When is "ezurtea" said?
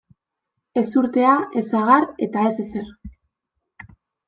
0.81-1.33